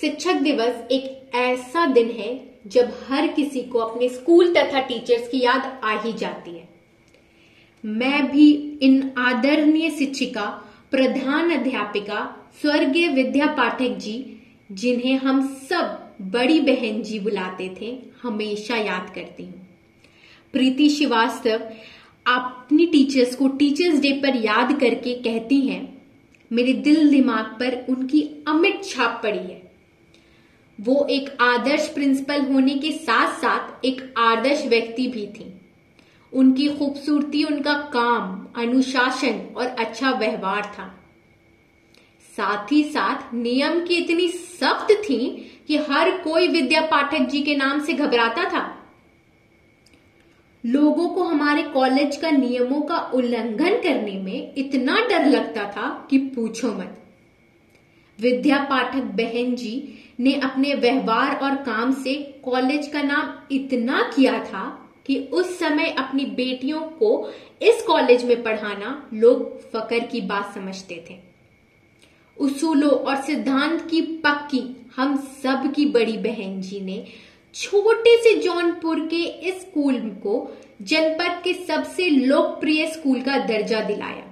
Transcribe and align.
शिक्षक 0.00 0.34
दिवस 0.34 0.92
एक 0.92 1.34
ऐसा 1.34 1.86
दिन 1.86 2.10
है 2.10 2.30
जब 2.66 2.92
हर 3.08 3.26
किसी 3.26 3.60
को 3.62 3.78
अपने 3.78 4.08
स्कूल 4.08 4.52
तथा 4.54 4.80
टीचर्स 4.80 5.28
की 5.28 5.40
याद 5.40 5.80
आ 5.84 6.00
ही 6.00 6.12
जाती 6.12 6.50
है। 6.50 6.68
मैं 7.84 8.30
भी 8.30 8.50
इन 8.82 9.12
आदरणीय 9.18 9.90
शिक्षिका, 9.90 10.44
प्रधान 10.90 11.50
अध्यापिका, 11.50 12.24
स्वर्गीय 12.60 13.08
विद्या 13.08 13.46
पाठक 13.46 13.96
जी, 13.98 14.42
जिन्हें 14.72 15.16
हम 15.16 15.46
सब 15.70 16.14
बड़ी 16.22 16.60
बहन 16.60 17.02
जी 17.02 17.20
बुलाते 17.20 17.74
थे, 17.80 17.98
हमेशा 18.22 18.76
याद 18.76 19.12
करती 19.14 19.42
हूँ। 19.42 19.66
प्रीति 20.52 20.88
श्रीवास्तव 20.88 21.68
अपनी 22.26 22.86
टीचर्स 22.86 23.34
को 23.34 23.48
टीचर्स 23.48 24.00
डे 24.00 24.12
पर 24.12 24.36
याद 24.36 24.80
करके 24.80 25.14
कहती 25.14 25.60
हैं, 25.60 25.82
मेरे 26.50 26.72
दिल 26.72 27.08
दिमाग 27.10 27.44
पर 27.60 27.84
उनकी 27.88 28.22
अमिट 28.48 28.84
छाप 28.84 29.20
पड़ी 29.22 29.38
है। 29.38 29.65
वो 30.80 31.06
एक 31.10 31.36
आदर्श 31.40 31.88
प्रिंसिपल 31.88 32.40
होने 32.40 32.74
के 32.74 32.92
साथ 32.92 33.40
साथ 33.40 33.84
एक 33.84 34.14
आदर्श 34.18 34.66
व्यक्ति 34.66 35.06
भी 35.06 35.26
थी। 35.26 35.60
उनकी 36.32 36.68
खूबसूरती, 36.68 37.44
उनका 37.44 37.72
काम, 37.72 38.46
अनुशासन 38.62 39.54
और 39.56 39.66
अच्छा 39.66 40.10
व्यवहार 40.10 40.62
था। 40.62 41.04
साथ 42.36 42.72
ही 42.72 42.84
साथ 42.84 43.34
नियम 43.34 43.86
की 43.86 43.94
इतनी 43.94 44.28
सख्त 44.28 44.90
थी 44.90 45.50
कि 45.68 45.76
हर 45.76 46.10
कोई 46.10 46.48
विद्या 46.48 46.80
पाठक 46.80 47.18
जी 47.18 47.42
के 47.42 47.56
नाम 47.56 47.80
से 47.80 47.92
घबराता 47.92 48.44
था। 48.44 48.82
लोगों 50.66 51.08
को 51.08 51.22
हमारे 51.22 51.62
कॉलेज 51.62 52.16
का 52.16 52.30
नियमों 52.30 52.80
का 52.80 52.98
उल्लंघन 52.98 53.74
करने 53.82 54.20
में 54.20 54.54
इतना 54.56 54.96
डर 55.08 55.26
लगता 55.26 55.64
था 55.64 56.06
कि 56.10 56.18
पूछो 56.18 56.68
मत। 56.68 57.05
विद्या 58.18 58.58
पाठक 58.64 59.02
बहन 59.16 59.54
जी 59.54 59.98
ने 60.20 60.34
अपने 60.34 60.74
व्यवहार 60.74 61.36
और 61.36 61.54
काम 61.54 61.92
से 61.92 62.14
कॉलेज 62.44 62.86
का 62.88 63.02
नाम 63.02 63.54
इतना 63.54 64.02
किया 64.16 64.38
था 64.44 64.64
कि 65.06 65.18
उस 65.32 65.58
समय 65.58 65.90
अपनी 65.98 66.24
बेटियों 66.26 66.80
को 66.80 67.30
इस 67.62 67.82
कॉलेज 67.82 68.24
में 68.24 68.42
पढ़ाना 68.42 69.10
लोग 69.14 69.60
फकर 69.72 70.06
की 70.06 70.20
बात 70.20 70.54
समझते 70.54 71.04
थे। 71.10 71.18
उसूलों 72.36 72.90
और 72.90 73.16
सिद्धांत 73.16 73.88
की 73.90 74.00
पक्की 74.00 74.62
हम 74.96 75.16
सब 75.42 75.72
की 75.74 75.86
बड़ी 75.86 76.16
बहन 76.16 76.60
जी 76.60 76.80
ने 76.80 77.04
छोटे 77.54 78.16
से 78.22 78.34
जौनपुर 78.38 79.00
के 79.00 79.22
इस 79.48 79.60
स्कूल 79.60 79.98
को 80.22 80.56
जनपद 80.82 81.40
के 81.44 81.52
सबसे 81.66 82.08
लोकप्रिय 82.08 82.86
स्कूल 82.86 83.20
का 83.20 83.38
दर्जा 83.38 83.80
दिलाया। 83.80 84.24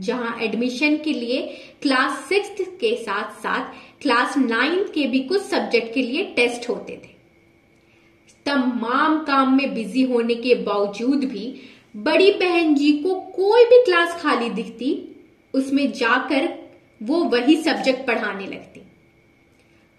जहाँ 0.00 0.36
एडमिशन 0.42 0.96
के 0.96 1.12
लिए 1.12 1.40
क्लास 1.82 2.24
सिक्स 2.28 2.60
के 2.80 2.94
साथ 2.96 3.40
साथ 3.42 3.72
क्लास 4.02 4.36
नाइन्थ 4.38 4.92
के 4.92 5.06
भी 5.06 5.20
कुछ 5.24 5.42
सब्जेक्ट 5.42 5.92
के 5.94 6.02
लिए 6.02 6.24
टेस्ट 6.36 6.68
होते 6.68 6.92
थे। 6.94 7.18
तमाम 8.46 9.18
काम 9.24 9.56
में 9.56 9.74
बिज़ी 9.74 10.02
होने 10.02 10.34
के 10.36 10.54
बावजूद 10.62 11.24
भी 11.24 11.52
बड़ी 11.96 12.30
बहन 12.32 12.74
जी 12.74 12.92
को 12.92 13.14
कोई 13.30 13.64
भी 13.64 13.82
क्लास 13.84 14.20
खाली 14.22 14.50
दिखती, 14.50 14.96
उसमें 15.54 15.90
जाकर 15.92 16.48
वो 17.00 17.22
वही 17.24 17.56
सब्जेक्ट 17.56 18.06
पढ़ाने 18.06 18.46
लगती। 18.46 18.80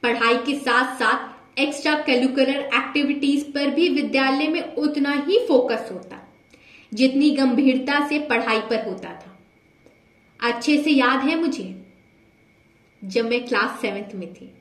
पढ़ाई 0.04 0.38
के 0.46 0.56
साथ 0.56 0.96
साथ 1.00 1.60
एक्स्ट्रा 1.60 1.96
करिकुलर 2.00 2.60
एक्टिविटीज़ 2.76 3.44
पर 3.46 3.70
भी 3.70 3.88
विद्यालय 3.92 4.48
में 4.48 4.76
उतना 4.76 5.12
ही 5.28 5.40
फोकस 5.48 5.90
होता, 5.92 6.18
जितनी 6.92 7.30
गंभीरता 7.32 8.08
से 8.10 8.20
पढ़ाई 8.20 8.60
पर 8.70 8.86
होता 8.86 9.10
था। 9.12 9.31
अच्छे 10.42 10.78
से 10.84 10.92
याद 10.92 11.20
है 11.20 11.36
मुझे? 11.42 11.86
जब 13.04 13.30
मैं 13.30 13.46
क्लास 13.46 13.82
सेवेंथ 13.82 14.16
में 14.16 14.34
थी। 14.34 14.54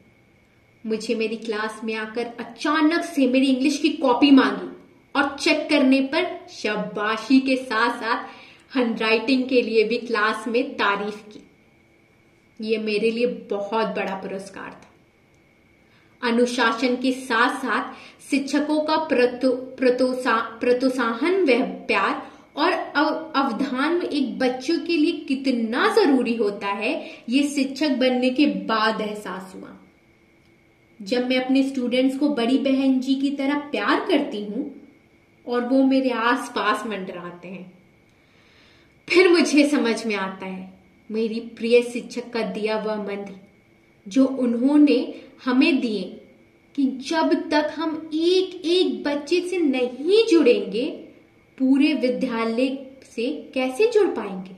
मुझे 0.87 1.15
मेरी 1.15 1.37
क्लास 1.37 1.81
में 1.85 1.95
आकर 1.95 2.27
अचानक 2.41 3.01
से 3.01 3.27
मेरी 3.27 3.47
इंग्लिश 3.47 3.79
की 3.79 3.89
कॉपी 3.89 4.31
मांगी 4.31 4.69
और 5.17 5.37
चेक 5.39 5.69
करने 5.71 6.01
पर 6.01 6.47
शाबाशी 6.51 7.41
के 7.41 7.57
साथ 7.57 8.01
साथ 8.01 8.25
हैंडराइटिंग 8.77 9.49
के 9.49 9.63
लिए 9.63 9.85
भी 9.85 9.99
क्लास 9.99 10.49
में 10.49 10.75
तारीफ़ 10.75 11.23
की। 11.29 11.51
ये 12.61 12.79
मेरे 12.79 13.11
लिए 13.11 13.27
बहुत 13.27 13.87
बड़ा 13.87 14.15
पुरस्कार 14.15 14.71
था। 14.71 14.87
अनुशासन 16.29 16.97
के 16.97 17.13
साथ 17.13 17.57
साथ 17.57 17.93
शिक्षकों 18.31 18.81
का 18.81 18.97
प्रोत्साहन 20.61 21.47
प्यार 21.87 22.31
और 22.57 22.73
अवधान 23.37 23.95
में 23.95 24.10
बच्चों 24.41 24.79
के 24.79 24.97
लिए 24.97 25.13
कितना 25.29 25.89
ज़रूरी 25.95 26.35
होता 26.37 26.69
है, 26.69 26.95
ये 27.29 27.43
शिक्षक 27.49 27.97
बनने 27.99 28.31
के 28.31 28.47
बाद 28.67 29.01
एहसास 29.01 29.53
हुआ। 29.55 29.77
जब 31.01 31.29
मैं 31.29 31.45
अपने 31.45 31.63
स्टूडेंट्स 31.63 32.17
को 32.19 32.29
बड़ी 32.31 32.59
बहन 32.61 32.99
जी 33.01 33.15
की 33.15 33.31
तरह 33.31 33.59
प्यार 33.71 34.05
करती 34.09 34.45
हूँ, 34.45 34.71
और 35.47 35.65
वो 35.65 35.83
मेरे 35.85 36.11
आस 36.11 36.53
पास 36.55 36.87
मंडराते 36.87 37.49
हैं, 37.49 37.73
फिर 39.09 39.29
मुझे 39.29 39.69
समझ 39.69 40.07
में 40.07 40.15
आता 40.17 40.47
है, 40.47 40.73
मेरी 41.11 41.41
प्रिय 41.57 41.83
शिक्षक 41.83 42.31
का 42.33 42.43
दिया 42.51 42.81
हुआ 42.81 42.97
मंत्र, 42.97 43.35
जो 44.07 44.27
उन्होंने 44.27 45.15
हमें 45.45 45.81
दिए 45.81 46.03
कि 46.75 46.85
जब 47.09 47.33
तक 47.51 47.73
हम 47.77 48.11
एक 48.15 48.55
एक 48.67 49.03
बच्चे 49.05 49.41
से 49.41 49.59
नहीं 49.59 50.25
जुड़ेंगे, 50.27 50.85
पूरे 51.59 51.93
विद्यालय 51.97 52.69
से 53.05 53.51
कैसे 53.55 53.87
जुड़ 53.87 54.09
पाएँगे? 54.09 54.57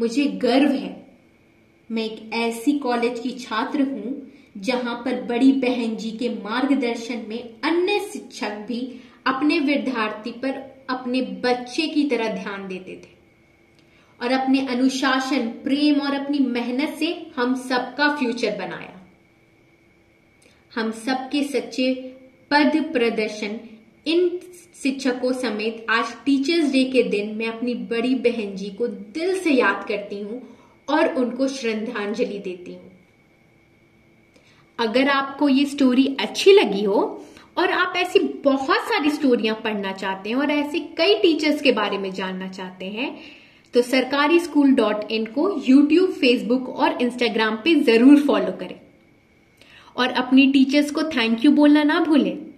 मुझे 0.00 0.24
गर्व 0.24 0.72
है। 0.72 1.06
मैं 1.90 2.04
एक 2.04 2.30
ऐसी 2.34 2.78
कॉलेज 2.78 3.20
की 3.20 3.30
छात्र 3.30 3.82
हूँ, 3.82 4.32
जहाँ 4.58 5.02
पर 5.04 5.22
बड़ी 5.22 5.52
बहन 5.52 5.96
जी 5.96 6.10
के 6.10 6.28
मार्गदर्शन 6.28 7.24
में 7.28 7.54
अन्य 7.64 8.00
शिक्षक 8.12 8.50
भी 8.50 9.00
अपने 9.26 9.58
विद्यार्थी 9.58 10.30
पर 10.30 10.84
अपने 10.90 11.20
बच्चे 11.20 11.86
की 11.86 12.04
तरह 12.04 12.42
ध्यान 12.42 12.68
देते 12.68 12.96
थे। 12.96 13.20
और 14.22 14.32
अपने 14.32 14.66
अनुशासन, 14.66 15.48
प्रेम 15.48 16.00
और 16.00 16.14
अपनी 16.14 16.38
मेहनत 16.38 16.88
से 16.88 17.32
हम 17.36 17.54
सबका 17.54 18.16
फ्यूचर 18.16 18.58
बनाया। 18.58 18.96
हम 20.74 20.90
सबके 20.90 21.42
सच्चे 21.42 21.94
पद 22.50 22.90
प्रदर्शन 22.92 23.60
इन 24.06 24.28
शिक्षकों 24.82 25.32
समेत 25.32 25.86
आज 25.90 26.12
टीचर्स 26.24 26.70
डे 26.72 26.84
के 26.84 27.02
दिन 27.02 27.34
मैं 27.36 27.46
अपनी 27.48 27.74
बड़ी 27.90 28.14
बहन 28.24 28.54
जी 28.56 28.70
को 28.70 28.86
दिल 28.86 29.38
से 29.40 29.50
याद 29.50 29.84
करती 29.88 30.20
हूँ 30.20 30.40
और 30.88 31.14
उनको 31.14 31.48
श्रद्धांजलि 31.48 32.38
देती 32.38 32.74
हूँ। 32.74 32.90
अगर 34.78 35.08
आपको 35.08 35.48
ये 35.48 35.64
स्टोरी 35.66 36.06
अच्छी 36.20 36.52
लगी 36.52 36.84
हो 36.84 37.00
और 37.58 37.70
आप 37.70 37.96
ऐसी 37.96 38.18
बहुत 38.44 38.88
सारी 38.88 39.10
स्टोरियाँ 39.10 39.54
पढ़ना 39.64 39.92
चाहते 39.92 40.30
हैं 40.30 40.36
और 40.36 40.50
ऐसे 40.50 40.78
कई 40.98 41.14
टीचर्स 41.22 41.60
के 41.62 41.72
बारे 41.72 41.98
में 41.98 42.10
जानना 42.12 42.48
चाहते 42.48 42.86
हैं 42.88 43.14
तो 43.74 43.82
सरकारी 43.84 44.40
स्कूल 44.40 44.74
डॉट 44.74 45.10
इन 45.12 45.26
को 45.34 45.50
यूट्यूब 45.66 46.12
फेसबुक 46.12 46.68
और 46.68 47.02
इंस्टाग्राम 47.02 47.56
पे 47.64 47.74
ज़रूर 47.82 48.20
फॉलो 48.20 48.52
करें। 48.60 48.80
और 49.96 50.12
अपनी 50.18 50.46
टीचर्स 50.52 50.90
को 50.90 51.02
थैंक 51.10 51.44
यू 51.44 51.50
बोलना 51.52 51.82
ना 51.84 52.00
भूलें। 52.00 52.49